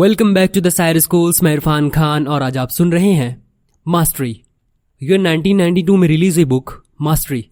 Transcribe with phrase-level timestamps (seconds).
[0.00, 3.44] Welcome back to the sire schools मैं इरफान खान, और आज आप सुन रहे हैं
[3.88, 4.42] मास्टरी
[5.02, 7.48] ईयर 1992 में रिलीज़ हुई बुक मास्टरी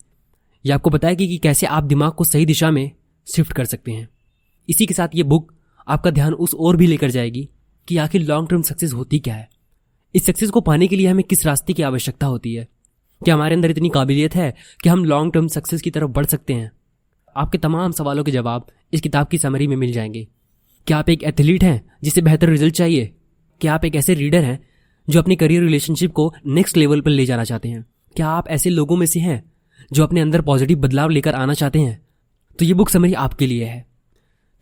[0.67, 2.91] ये आपको बताएगी कि कैसे आप दिमाग को सही दिशा में
[3.27, 4.09] शिफ्ट कर सकते हैं।
[4.69, 5.55] इसी के साथ ये बुक
[5.89, 7.49] आपका ध्यान उस ओर भी लेकर जाएगी
[7.89, 9.51] कि आखिर लॉन्ग टर्म सक्सेस होती क्या है।
[10.15, 12.69] इस सक्सेस को पाने के लिए हमें किस रास्ते की आवश्यकता होती है?
[13.25, 16.53] क्या हमारे अंदर इतनी काबिलियत है कि हम लॉन्ग टर्म सक्सेस की तरफ़ बढ़ सकते
[16.53, 16.73] हैं?
[17.37, 20.29] आपके तमाम सवालों के जवाब इस किताब की समरी में मिल जाएँगे।
[20.87, 23.13] क्या आप एक एथलीट हैं जिसे बेहतर रिज़ल्ट चाहिए?
[23.61, 24.69] क्या आप एक ऐसे रीडर हैं
[25.09, 27.87] जो अपनी करियर रिलेशनशिप को नेक्स्ट लेवल पर ले जाना चाहते हैं?
[28.17, 29.53] क्या आप ऐसे लोगों में से हैं
[29.93, 32.03] जो अपने अंदर पॉजिटिव बदलाव लेकर आना चाहते हैं?
[32.59, 33.87] तो ये बुक समरी आपके लिए है।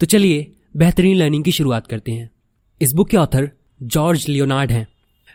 [0.00, 2.30] तो चलिए बेहतरीन लर्निंग की शुरुआत करते हैं।
[2.82, 3.50] इस बुक के ऑथर
[3.82, 4.88] जॉर्ज लियोनार्ड हैं।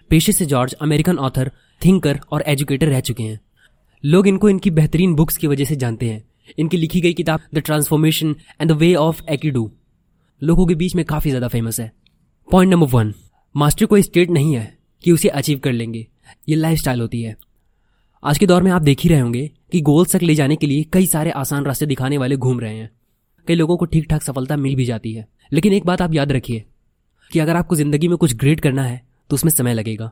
[0.10, 1.52] पेशे से जॉर्ज अमेरिकन ऑथर,
[1.86, 3.40] थिंकर और एजुकेटर रह चुके हैं।
[4.06, 6.24] लोग इनको इनकी बेहतरीन बुक्स की वजह से जानते हैं।
[6.60, 9.72] इनकी लिखी गई किताब the transformation and the way of aikido.
[10.42, 11.92] लोगों के बीच में काफ़ी ज़्यादा फ़ेमस है।
[12.48, 13.14] पॉइंट नंबर वन
[13.56, 16.06] मास्टर कोई स्टेट नहीं है कि उसे अचीव कर लेंगे।
[16.48, 17.36] ये लाइफ होती है।
[18.24, 20.68] आज के दौर में आप देख ही रहे होंगे कि गोल्स तक ले जाने के
[20.68, 22.90] लिए कई सारे आसान रास्ते दिखाने वाले घूम रहे हैं।
[23.48, 26.32] कई लोगों को ठीक ठाक सफलता मिल भी जाती है। लेकिन एक बात आप याद
[26.32, 26.64] रखिए
[27.32, 30.12] कि अगर आपको ज़िंदगी में कुछ ग्रेट करना है तो उसमें समय लगेगा।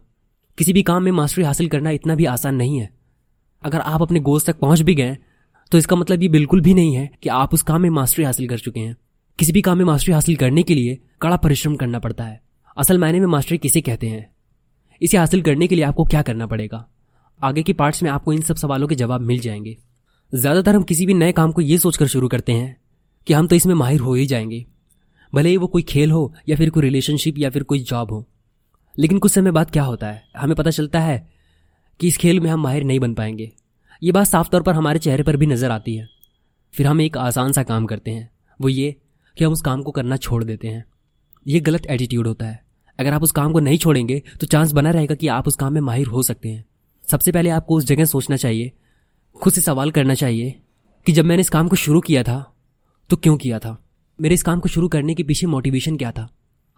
[0.57, 2.89] किसी भी काम में मास्टरी हासिल करना इतना भी आसान नहीं है।
[3.63, 5.17] अगर आप अपने गोल्स तक पहुँच भी गए
[5.71, 8.47] तो इसका मतलब ये बिल्कुल भी नहीं है कि आप उस काम में मास्टरी हासिल
[8.49, 8.95] कर चुके हैं।
[9.39, 12.41] किसी भी काम में मास्टरी हासिल करने के लिए कड़ा परिश्रम करना पड़ता है।
[12.77, 14.29] असल मायने में मास्टरी किसे कहते हैं?
[15.01, 16.89] इसे हासिल करने के लिए आपको क्या करना पड़ेगा?
[17.43, 19.77] आगे के पार्ट्स में आपको इन सब सवालों के जवाब मिल जाएँगे।
[20.33, 22.77] ज़्यादातर हम किसी भी नए काम को ये सोचकर शुरू करते हैं
[23.27, 24.65] कि हम तो इसमें माहिर हो ही जाएँगे।
[25.33, 28.27] भले ही वो कोई खेल हो या फिर कोई रिलेशनशिप या फिर कोई जॉब हो।
[28.99, 30.23] लेकिन कुछ समय बाद क्या होता है?
[30.37, 31.29] हमें पता चलता है
[31.99, 33.51] कि इस खेल में हम माहिर नहीं बन पाएँगे।
[34.03, 36.09] ये बात साफ़ तौर पर हमारे चेहरे पर भी नज़र आती है।
[36.73, 38.29] फिर हम एक आसान सा काम करते हैं।
[38.61, 38.95] वो ये
[39.37, 40.85] कि हम उस काम को करना छोड़ देते हैं।
[41.45, 42.63] ये गलत एटीट्यूड होता है।
[42.99, 45.73] अगर आप उस काम को नहीं छोड़ेंगे तो चांस बना रहेगा कि आप उस काम
[45.73, 46.65] में माहिर हो सकते हैं।
[47.03, 48.71] सबसे पहले आपको उस जगह सोचना चाहिए,
[49.35, 50.59] खुद से सवाल करना चाहिए
[51.05, 52.55] कि जब मैंने इस काम को शुरू किया था
[53.09, 53.77] तो क्यों किया था?
[54.19, 56.29] मेरे इस काम को शुरू करने के पीछे मोटिवेशन क्या था?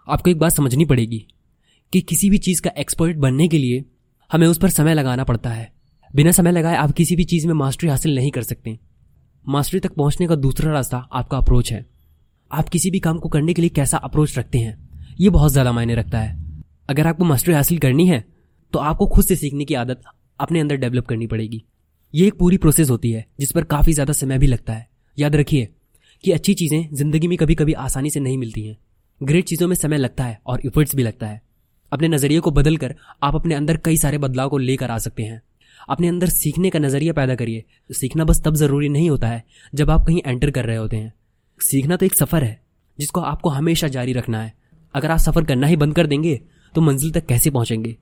[0.08, 1.26] आपको एक बात समझनी पड़ेगी
[1.94, 3.86] कि किसी भी चीज़ का एक्सपर्ट बनने के लिए
[4.32, 5.72] हमें उस पर समय लगाना पड़ता है।
[6.16, 8.78] बिना समय लगाए आप किसी भी चीज़ में मास्टरी हासिल नहीं कर सकते।
[9.46, 11.86] मास्टरी तक पहुँचने का दूसरा रास्ता आपका अप्रोच है।
[12.52, 14.78] आप किसी भी काम को करने के लिए कैसा अप्रोच रखते हैं?
[15.20, 16.36] ये बहुत ज़्यादा मायने रखता है।
[16.90, 18.24] अगर आपको मास्टरी हासिल करनी है
[18.74, 20.02] तो आपको खुद से सीखने की आदत
[20.40, 21.64] अपने अंदर डेवलप करनी पड़ेगी।
[22.14, 24.88] ये एक पूरी प्रोसेस होती है, जिस पर काफ़ी ज़्यादा समय भी लगता है।
[25.18, 25.68] याद रखिए
[26.24, 28.78] कि अच्छी चीज़ें ज़िंदगी में कभी कभी आसानी से नहीं मिलती हैं।
[29.22, 31.42] ग्रेट चीज़ों में समय लगता है और इफर्ट्स भी लगता है।
[31.92, 35.24] अपने नज़रिए को बदल कर आप अपने अंदर कई सारे बदलाव को लेकर आ सकते
[35.24, 35.42] हैं।
[35.90, 39.44] अपने अंदर सीखने का नज़रिया पैदा करिए। सीखना बस तब ज़रूरी नहीं होता है,
[39.74, 41.14] जब आप कहीं एंटर कर रहे होते हैं।
[41.60, 42.60] सीखना तो एक सफ़र है,
[43.00, 44.54] जिसको आपको हमेशा जारी रखना है।
[44.94, 46.40] अगर आप सफ़र करना ही बंद कर देंगे
[46.74, 47.96] तो मंजिल तक कैसे पहुँचेंगे?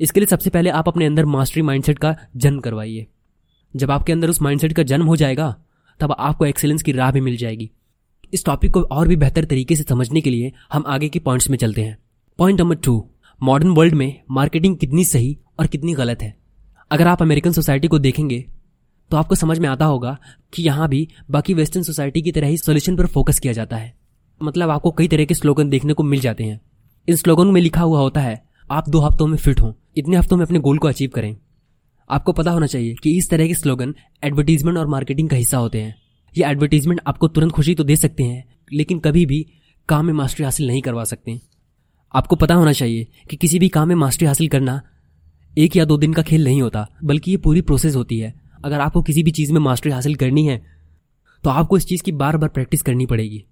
[0.00, 3.06] इसके लिए सबसे पहले आप अपने अंदर मास्टरी माइंडसेट का जन्म करवाइए।
[3.74, 5.54] जब आपके अंदर उस माइंडसेट का जन्म हो जाएगा,
[6.00, 7.70] तब आपको एक्सेलेंस की राह भी मिल जाएगी।
[8.32, 11.50] इस टॉपिक को और भी बेहतर तरीके से समझने के लिए हम आगे के पॉइंट्स
[11.50, 11.96] में चलते हैं।
[12.38, 13.08] Point number two,
[13.40, 16.34] modern world में मार्केटिंग कितनी सही और कितनी गलत है?
[16.90, 18.44] अगर आप अमेरिकन सोसाइटी को देखेंगे
[19.12, 20.18] तो आपको समझ में आता होगा
[20.54, 23.94] कि यहाँ भी बाकी वेस्टर्न सोसाइटी की तरह ही सोल्यूशन पर फोकस किया जाता है।
[24.42, 26.60] मतलब आपको कई तरह के स्लोगन देखने को मिल जाते हैं।
[27.08, 30.36] इन स्लोगन में लिखा हुआ होता है, आप दो हफ्तों में फिट हों। इतने हफ्तों
[30.36, 31.36] में अपने गोल को अचीव करें।
[32.10, 35.82] आपको पता होना चाहिए कि इस तरह के स्लोगन एडवर्टीजमेंट और मार्केटिंग का हिस्सा होते
[35.82, 35.94] हैं।
[36.38, 39.46] ये एडवर्टीजमेंट आपको तुरंत खुशी तो दे सकते हैं, लेकिन कभी भी
[39.88, 41.40] काम में मास्टरी हासिल नहीं करवा सकते।
[42.14, 44.82] आपको पता होना चाहिए कि किसी भी काम में मास्टरी हासिल करना
[45.58, 48.80] एक या दो दिन का खेल नहीं होता, बल्कि ये पूरी प्रोसेस होती है। अगर
[48.80, 50.60] आपको किसी भी चीज़ में मास्टरी हासिल करनी है
[51.44, 53.44] तो आपको इस चीज़ की बार बार प्रैक्टिस करनी पड़ेगी।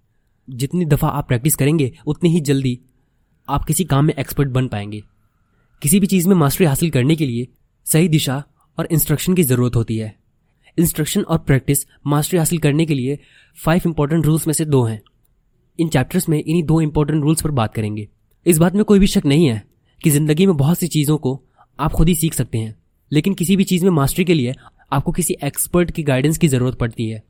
[0.48, 2.78] जितनी दफ़ा आप प्रैक्टिस करेंगे, उतनी ही जल्दी
[3.48, 5.02] आप किसी काम में एक्सपर्ट बन पाएँगे।
[5.82, 7.48] किसी भी चीज़ में मास्टरी हासिल करने के लिए
[7.86, 8.42] सही दिशा
[8.78, 10.14] और इंस्ट्रक्शन की ज़रूरत होती है।
[10.78, 13.18] इंस्ट्रक्शन और प्रैक्टिस मास्टरी हासिल करने के लिए
[13.58, 15.00] फाइव इंपॉर्टेंट रूल्स में से दो हैं।
[15.78, 18.08] इन चैप्टर्स में इन्हीं दो इंपॉर्टेंट रूल्स पर बात करेंगे।
[18.46, 19.62] इस बात में कोई भी शक नहीं है
[20.00, 21.40] कि ज़िंदगी में बहुत सी चीज़ों को
[21.78, 22.74] आप खुद ही सीख सकते हैं,
[23.12, 24.54] लेकिन किसी भी चीज़ में मास्टरी के लिए
[24.92, 27.22] आपको किसी एक्सपर्ट की गाइडेंस की ज़रूरत पड़ती है।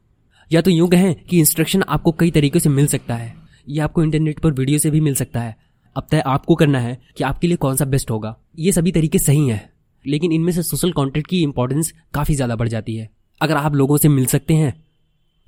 [0.51, 3.35] या तो यूँ कहें कि इंस्ट्रक्शन आपको कई तरीके से मिल सकता है,
[3.69, 5.57] या आपको इंटरनेट पर वीडियो से भी मिल सकता है।
[5.97, 9.19] अब तय आपको करना है कि आपके लिए कौन सा बेस्ट होगा। ये सभी तरीके
[9.21, 9.69] सही हैं,
[10.05, 13.09] लेकिन इनमें से सोशल कॉन्टेक्ट की इंपॉर्टेंस काफ़ी ज़्यादा बढ़ जाती है।
[13.41, 14.73] अगर आप लोगों से मिल सकते हैं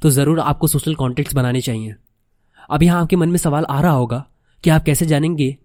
[0.03, 1.95] तो ज़रूर आपको सोशल कॉन्टेक्ट बनाने चाहिए।
[2.71, 4.25] अब यहाँ आपके मन में सवाल आ रहा होगा
[4.65, 5.57] कि आप कैसे जानेंगे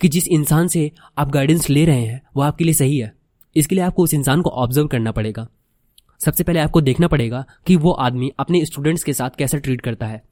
[0.00, 3.12] कि जिस इंसान से आप गाइडेंस ले रहे हैं वो आपके लिए सही है।
[3.56, 5.46] इसके लिए आपको उस इंसान को ऑब्ज़र्व करना पड़ेगा।
[6.20, 10.06] सबसे पहले आपको देखना पड़ेगा कि वो आदमी अपने स्टूडेंट्स के साथ कैसे ट्रीट करता
[10.06, 10.22] है।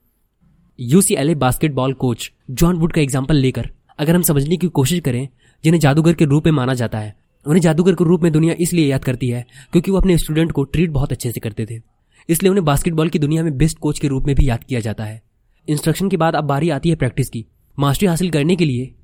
[0.78, 5.28] UCLA basketball coach John Wood का एग्ज़ाम्पल लेकर अगर हम समझने की कोशिश करें,
[5.64, 7.14] जिन्हें जादूगर के रूप में माना जाता है,
[7.46, 10.64] उन्हें जादूगर के रूप में दुनिया इसलिए याद करती है क्योंकि वो अपने स्टूडेंट को
[10.64, 11.80] ट्रीट बहुत अच्छे से करते थे।
[12.28, 15.04] इसलिए उन्हें बास्केटबॉल की दुनिया में बेस्ट कोच के रूप में भी याद किया जाता
[15.04, 15.22] है।
[15.68, 17.44] इंस्ट्रक्शन के बाद अब बारी आती है प्रैक्टिस की।
[17.78, 18.94] मास्टरी हासिल करने के लिए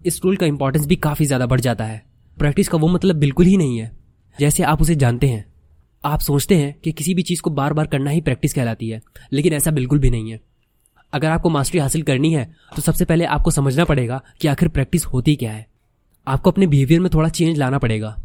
[0.00, 2.02] इस टूल का इंपॉर्टेंस भी काफ़ी ज़्यादा बढ़ जाता है।
[2.36, 3.90] प्रैक्टिस का वो मतलब बिल्कुल ही नहीं है।
[4.36, 5.44] जैसे आप उसे जानते हैं
[6.04, 9.00] आप सोचते हैं कि किसी भी चीज़ को बार बार करना ही प्रैक्टिस कहलाती है,
[9.32, 10.40] लेकिन ऐसा बिल्कुल भी नहीं है।
[11.12, 12.44] अगर आपको मास्टरी हासिल करनी है
[12.76, 15.66] तो सबसे पहले आपको समझना पड़ेगा कि आखिर प्रैक्टिस होती क्या है।
[16.26, 18.16] आपको अपने बिहेवियर में थोड़ा चेंज लाना पड़ेगा।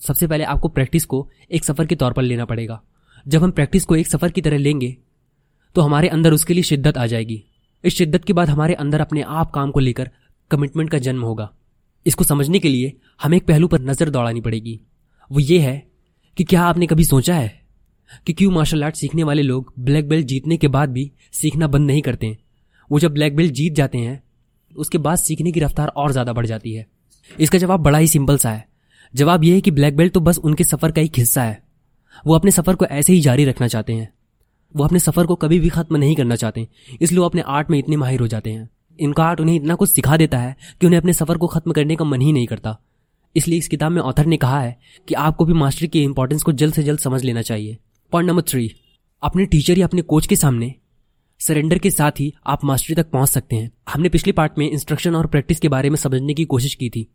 [0.00, 2.80] सबसे पहले आपको प्रैक्टिस को एक सफ़र के तौर पर लेना पड़ेगा।
[3.26, 4.96] जब हम प्रैक्टिस को एक सफ़र की तरह लेंगे
[5.76, 7.42] तो हमारे अंदर उसके लिए शिद्दत आ जाएगी।
[7.84, 10.10] इस शिद्दत के बाद हमारे अंदर अपने आप काम को लेकर
[10.50, 11.50] कमिटमेंट का जन्म होगा।
[12.06, 12.92] इसको समझने के लिए
[13.22, 14.80] हमें एक पहलू पर नज़र दौड़ानी पड़ेगी।
[15.30, 15.87] वो ये है
[16.38, 17.48] कि क्या आपने कभी सोचा है
[18.26, 21.86] कि क्यों मार्शल आर्ट सीखने वाले लोग ब्लैक बेल्ट जीतने के बाद भी सीखना बंद
[21.86, 22.36] नहीं करते
[22.90, 24.22] वो जब ब्लैक बेल्ट जीत जाते हैं,
[24.72, 26.86] उसके बाद सीखने की रफ्तार और ज़्यादा बढ़ जाती है।
[27.38, 28.64] इसका जवाब बड़ा ही सिंपल सा है।
[29.14, 31.62] जवाब यह है कि ब्लैक बेल्ट तो बस उनके सफ़र का एक हिस्सा है।
[32.24, 34.12] वो अपने सफ़र को ऐसे ही जारी रखना चाहते हैं।
[34.74, 36.66] वो अपने सफ़र को कभी भी ख़त्म नहीं करना चाहते
[37.00, 38.68] इसलिए वो अपने आर्ट में इतने माहिर हो जाते हैं।
[38.98, 41.96] इनका आर्ट उन्हें इतना कुछ सिखा देता है कि उन्हें अपने सफ़र को ख़त्म करने
[41.96, 42.78] का मन ही नहीं करता।
[43.36, 44.76] इसलिए इस किताब में ऑथर ने कहा है
[45.08, 47.76] कि आपको भी मास्टरी की इंपॉर्टेंस को जल्द से जल्द समझ लेना चाहिए।
[48.12, 48.70] पॉइंट नंबर थ्री
[49.22, 50.74] अपने टीचर या अपने कोच के सामने
[51.40, 55.14] सरेंडर के साथ ही आप मास्टरी तक पहुँच सकते हैं। हमने पिछले पार्ट में इंस्ट्रक्शन
[55.14, 57.06] और प्रैक्टिस के बारे में समझने की कोशिश की थी।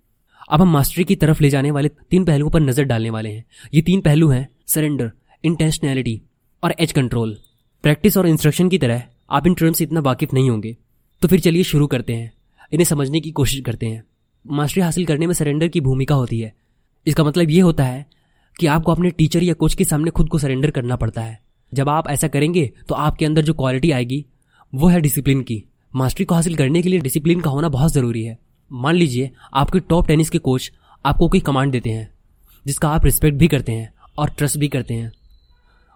[0.49, 3.43] अब हम मास्टरी की तरफ़ ले जाने वाले तीन पहलुओं पर नज़र डालने वाले हैं।
[3.73, 5.11] ये तीन पहलू हैं सरेंडर
[5.43, 6.21] इंटेंशनैलिटी
[6.63, 7.37] और एज कंट्रोल
[7.83, 10.75] प्रैक्टिस और इंस्ट्रक्शन की तरह आप इन टर्म से इतना वाकिफ नहीं होंगे।
[11.21, 12.31] तो फिर चलिए शुरू करते हैं।
[12.71, 14.03] इन्हें समझने की कोशिश करते हैं।
[14.45, 16.53] मास्टरी हासिल करने में सरेंडर की भूमिका होती है।
[17.07, 18.05] इसका मतलब ये होता है
[18.57, 21.39] कि आपको अपने टीचर या कोच के सामने खुद को सरेंडर करना पड़ता है।
[21.71, 24.25] जब आप ऐसा करेंगे तो आपके अंदर जो क्वालिटी आएगी,
[24.73, 25.63] वो है डिसिप्लिन की।
[25.93, 28.37] मास्टरी को हासिल करने के लिए डिसिप्लिन का होना बहुत ज़रूरी है।
[28.71, 30.71] मान लीजिए, आपके टॉप टेनिस के कोच
[31.05, 32.09] आपको कोई कमांड देते हैं,
[32.65, 35.11] जिसका आप रिस्पेक्ट भी करते हैं और ट्रस्ट भी करते हैं।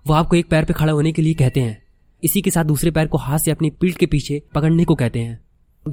[0.06, 1.82] वो आपको एक पैर पर खड़ा होने के लिए कहते हैं।
[2.24, 5.20] इसी के साथ दूसरे पैर को हाथ से अपनी पीठ के पीछे पकड़ने को कहते
[5.20, 5.40] हैं।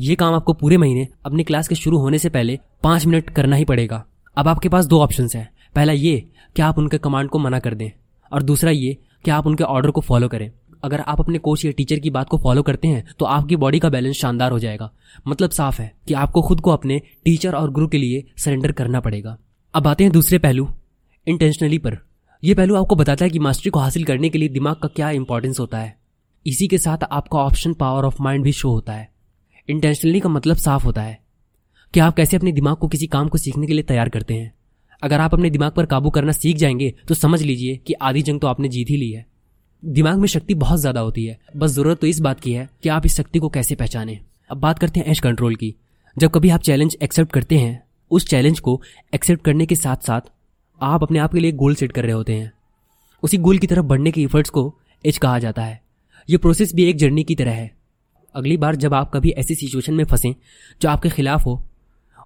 [0.00, 3.56] ये काम आपको पूरे महीने, अपनी क्लास के शुरू होने से पहले पाँच मिनट करना
[3.56, 4.04] ही पड़ेगा।
[4.36, 7.74] अब आपके पास दो ऑप्शन हैं। पहला ये कि आप उनके कमांड को मना कर
[7.74, 7.90] दें?
[8.32, 10.50] और दूसरा ये कि आप उनके ऑर्डर को फॉलो करें?
[10.84, 13.78] अगर आप अपने कोच या टीचर की बात को फॉलो करते हैं तो आपकी बॉडी
[13.78, 14.90] का बैलेंस शानदार हो जाएगा।
[15.28, 19.00] मतलब साफ़ है कि आपको खुद को अपने टीचर और गुरु के लिए सरेंडर करना
[19.00, 19.36] पड़ेगा।
[19.74, 20.68] अब आते हैं दूसरे पहलू
[21.26, 21.98] इंटेंशनली पर।
[22.44, 25.10] यह पहलू आपको बताता है कि मास्टरी को हासिल करने के लिए दिमाग का क्या
[25.10, 25.96] इंपॉर्टेंस होता है।
[26.46, 29.13] इसी के साथ आपका ऑप्शन पावर ऑफ़ माइंड भी शो होता है।
[29.68, 31.18] इंटेंशनली का मतलब साफ़ होता है।
[31.94, 34.52] कि आप कैसे अपने दिमाग को किसी काम को सीखने के लिए तैयार करते हैं?
[35.02, 38.40] अगर आप अपने दिमाग पर काबू करना सीख जाएँगे तो समझ लीजिए कि आधी जंग
[38.40, 39.26] तो आपने जीत ही ली है।
[39.82, 42.88] दिमाग में शक्ति बहुत ज़्यादा होती है। बस ज़रूरत तो इस बात की है कि
[42.88, 44.18] आप इस शक्ति को कैसे पहचाने।
[44.50, 45.74] अब बात करते हैं एज कंट्रोल की।
[46.16, 48.80] जब कभी आप चैलेंज एक्सेप्ट करते हैं, उस चैलेंज को
[49.14, 50.20] एक्सेप्ट करने के साथ साथ
[50.80, 52.52] आप अपने आप के लिए गोल सेट कर रहे होते हैं।
[53.22, 54.74] उसी गोल की तरफ़ बढ़ने के इफर्ट्स को
[55.04, 55.80] एज कहा जाता है।
[56.30, 57.70] ये प्रोसेस भी एक जर्नी की तरह है।
[58.34, 60.34] अगली बार जब आप कभी ऐसी सिचुएशन में फंसें,
[60.82, 61.62] जो आपके खिलाफ हो,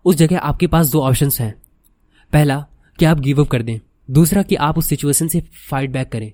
[0.04, 1.54] उस जगह आपके पास दो ऑप्शंस हैं।
[2.32, 2.64] पहला,
[2.98, 3.78] कि आप गिव अप कर दें।
[4.10, 5.40] दूसरा, कि आप उस सिचुएशन से
[5.70, 6.32] फाइट बैक करें।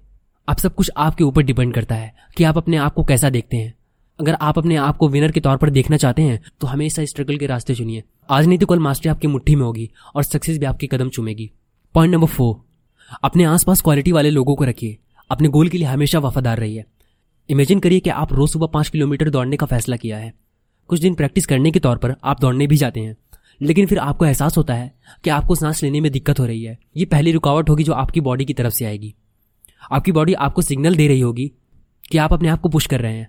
[0.49, 3.57] अब सब कुछ आपके ऊपर डिपेंड करता है, कि आप अपने आप को कैसा देखते
[3.57, 3.75] हैं।
[4.21, 7.37] अगर आप अपने आप को विनर के तौर पर देखना चाहते हैं तो हमेशा स्ट्रगल
[7.37, 10.67] के रास्ते चुनिए। आज नहीं तो कल मास्टरी आपकी मुट्ठी में होगी, और सक्सेस भी
[10.67, 11.51] आपके कदम चूमेगी।
[11.95, 12.63] पॉइंट नंबर फोर
[13.25, 14.97] अपने आसपास क्वालिटी वाले लोगों को रखिए।
[15.31, 16.85] अपने गोल के लिए हमेशा वफादार रहिए।
[17.51, 20.35] इमेजिन करिए कि आप रोज सुबह पाँच किलोमीटर दौड़ने का फैसला किया है।
[20.89, 23.17] कुछ दिन प्रैक्टिस करने के तौर पर आप दौड़ने भी जाते हैं।
[23.63, 26.79] लेकिन फिर आपको एहसास होता है कि आपको सांस लेने में दिक्कत हो रही है।
[26.97, 29.15] ये पहली रुकावट होगी जो आपकी बॉडी की तरफ़ से आएगी।
[29.93, 31.53] आपकी बॉडी आपको सिग्नल दे रही होगी
[32.11, 33.29] कि आप अपने आप को पुश कर रहे हैं।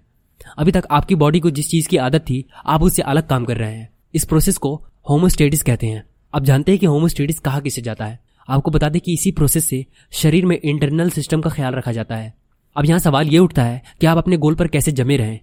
[0.58, 3.58] अभी तक आपकी बॉडी को जिस चीज़ की आदत थी, आप उससे अलग काम कर
[3.58, 6.04] रहे हैं। इस प्रोसेस को होमोस्टेटिस कहते हैं।
[6.36, 8.20] आप जानते हैं कि होमोस्टेटिस कहा किसे जाता है?
[8.50, 12.16] आपको बता दें कि इसी प्रोसेस से शरीर में इंटरनल सिस्टम का ख्याल रखा जाता
[12.16, 12.45] है।
[12.76, 15.40] अब यहाँ सवाल यह उठता है कि आप अपने गोल पर कैसे जमे रहें?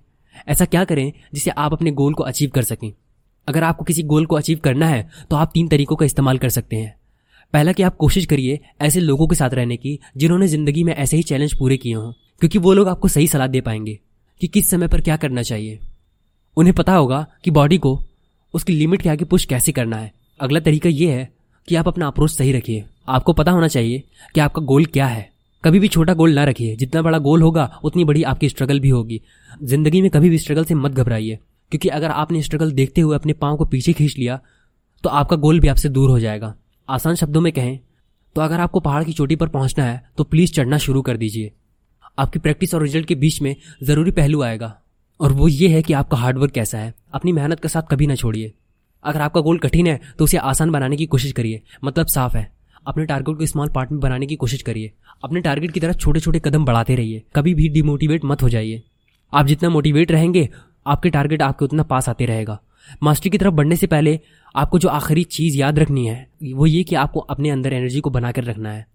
[0.48, 2.92] ऐसा क्या करें जिससे आप अपने गोल को अचीव कर सकें?
[3.48, 6.48] अगर आपको किसी गोल को अचीव करना है तो आप तीन तरीकों का इस्तेमाल कर
[6.48, 6.94] सकते हैं।
[7.54, 11.16] पहला कि आप कोशिश करिए ऐसे लोगों के साथ रहने की जिन्होंने ज़िंदगी में ऐसे
[11.16, 13.98] ही चैलेंज पूरे किए हों, क्योंकि वो लोग आपको सही सलाह दे पाएँगे
[14.40, 15.78] कि किस समय पर क्या करना चाहिए।
[16.56, 17.98] उन्हें पता होगा कि बॉडी को
[18.54, 21.28] उसकी लिमिट के आगे पुश कैसे करना है। अगला तरीका यह है
[21.68, 24.02] कि आप अपना अप्रोच सही रखिए। आपको पता होना चाहिए
[24.34, 25.30] कि आपका गोल क्या है।
[25.64, 28.88] कभी भी छोटा गोल ना रखिए। जितना बड़ा गोल होगा, उतनी बड़ी आपकी स्ट्रगल भी
[28.88, 29.20] होगी।
[29.62, 31.38] ज़िंदगी में कभी भी स्ट्रगल से मत घबराइए।
[31.72, 34.40] क्योंकि अगर आपने स्ट्रगल देखते हुए अपने पाँव को पीछे खींच लिया
[35.04, 36.54] तो आपका गोल भी आपसे दूर हो जाएगा।
[36.88, 37.78] आसान शब्दों में कहें
[38.36, 41.52] तो अगर आपको पहाड़ की चोटी पर पहुँचना है तो प्लीज़ चढ़ना शुरू कर दीजिए।
[42.18, 44.74] आपकी प्रैक्टिस और रिज़ल्ट के बीच में ज़रूरी पहलू आएगा।
[45.20, 48.14] और वो ये है कि आपका हार्डवर्क कैसा है। अपनी मेहनत के साथ कभी ना
[48.14, 48.52] छोड़िए।
[49.04, 52.50] अगर आपका गोल कठिन है तो उसे आसान बनाने की कोशिश करिए। मतलब साफ़ है।
[52.86, 54.92] अपने टारगेट को स्मॉल पार्ट में बनाने की कोशिश करिए।
[55.24, 58.82] अपने टारगेट की तरफ़ छोटे छोटे कदम बढ़ाते रहिए। कभी भी डिमोटिवेट मत हो जाइए।
[59.32, 60.48] आप जितना मोटिवेट रहेंगे,
[60.86, 62.60] आपके टारगेट आपके उतना पास आते रहेगा।
[63.02, 64.20] मास्टरी की तरफ़ बढ़ने से पहले
[64.56, 68.10] आपको जो आखिरी चीज़ याद रखनी है, वो ये कि आपको अपने अंदर एनर्जी को
[68.10, 68.86] बनाकर रखना है।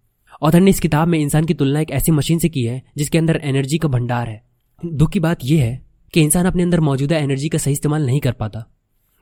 [0.42, 3.18] ऑथर ने इस किताब में इंसान की तुलना एक ऐसी मशीन से की है, जिसके
[3.18, 4.44] अंदर एनर्जी का भंडार है।
[4.86, 8.20] दुख की बात यह है कि इंसान अपने अंदर मौजूदा एनर्जी का सही इस्तेमाल नहीं
[8.20, 8.66] कर पाता।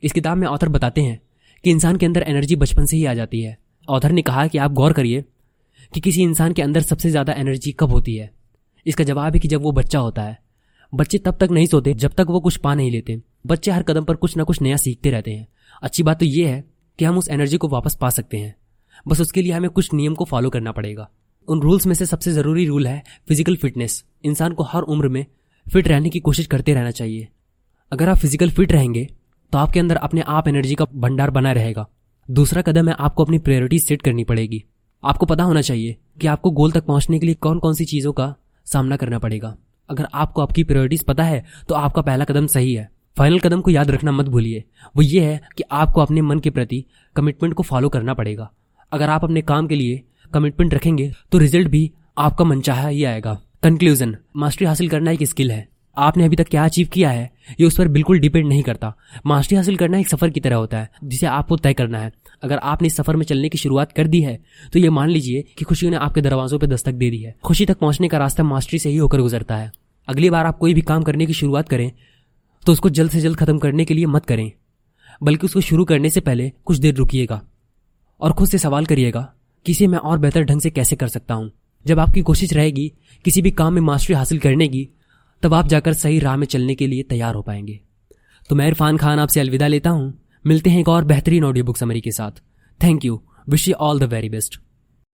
[0.04, 1.22] इस किताब में ऑथर बताते हैं
[1.64, 3.58] कि इंसान के अंदर एनर्जी बचपन से ही आ जाती है।
[3.88, 5.24] ऑथर ने कहा कि आप गौर करिए
[5.94, 8.30] कि किसी इंसान के अंदर सबसे ज़्यादा एनर्जी कब होती है?
[8.86, 10.38] इसका जवाब है कि जब वो बच्चा होता है।
[10.94, 14.04] बच्चे तब तक नहीं सोते जब तक वो कुछ पा नहीं लेते। बच्चे हर कदम
[14.04, 15.48] पर कुछ ना कुछ नया सीखते रहते हैं।
[15.84, 16.64] अच्छी बात तो ये है
[17.00, 18.56] कि हम उस एनर्जी को वापस पा सकते हैं।
[19.06, 21.08] बस उसके लिए हमें कुछ नियम को फॉलो करना पड़ेगा।
[21.48, 25.26] उन रूल्स में से सबसे ज़रूरी रूल है फ़िज़िकल फिटनेस इंसान को हर उम्र में
[25.68, 27.28] फिट रहने की कोशिश करते रहना चाहिए।
[27.92, 29.08] अगर आप फ़िज़िकल फिट रहेंगे
[29.54, 31.88] तो आपके अंदर अपने आप एनर्जी का भंडार बना रहेगा।
[32.30, 34.64] दूसरा कदम है आपको अपनी प्रायोरिटी सेट करनी पड़ेगी।
[35.04, 38.14] आपको पता होना चाहिए कि आपको गोल तक पहुँचने के लिए कौन कौन सी चीज़ों
[38.14, 38.34] का
[38.68, 39.56] सामना करना पड़ेगा।
[39.90, 43.72] अगर आपको आपकी प्रायोरिटीज पता है तो आपका पहला कदम सही है। फाइनल कदम को
[43.72, 44.64] याद रखना मत भूलिए।
[44.96, 46.84] वो ये है कि आपको अपने मन के प्रति
[47.16, 48.50] कमिटमेंट को फॉलो करना पड़ेगा।
[48.92, 50.02] अगर आप अपने काम के लिए
[50.34, 55.52] कमिटमेंट रखेंगे तो रिज़ल्ट भी आपका मनचाहा ही आएगा। कंक्लूजन मास्टरी हासिल करना एक स्किल
[55.52, 55.68] है।
[55.98, 57.32] आपने अभी तक क्या अचीव किया है?
[57.60, 58.94] ये उस पर बिल्कुल डिपेंड नहीं करता।
[59.26, 62.12] मास्टरी हासिल करना एक सफ़र की तरह होता है, जिसे आपको तय करना है।
[62.44, 64.38] अगर आपने इस सफ़र में चलने की शुरुआत कर दी है
[64.74, 67.66] तो ये मान लीजिए कि खुशी ने आपके दरवाजों पर दस्तक दे दी है। खुशी
[67.66, 69.72] तक पहुँचने का रास्ता मास्टरी से ही होकर गुजरता है।
[70.08, 71.92] अगली बार आप कोई भी काम करने की शुरुआत करें
[72.64, 74.52] तो उसको जल्द से जल्द खत्म करने के लिए मत करें,
[75.22, 77.42] बल्कि उसको शुरू करने से पहले कुछ देर रुकिएगा
[78.22, 79.22] और खुद से सवाल करिएगा
[79.66, 81.52] कि इसे मैं और बेहतर ढंग से कैसे कर सकता हूँ?
[81.86, 82.92] जब आपकी कोशिश रहेगी
[83.26, 84.88] किसी भी काम में मास्टरी हासिल करने की
[85.44, 87.80] तब आप जाकर सही राह में चलने के लिए तैयार हो पाएँगे।
[88.50, 90.14] तो मैं इरफान खान आपसे अलविदा लेता हूँ।
[90.46, 92.32] मिलते हैं एक और बेहतरीन ऑडियो बुक समरी के साथ।
[92.80, 94.60] Thank you wish you all the very best